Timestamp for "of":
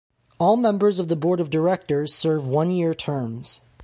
0.97-1.09, 1.39-1.51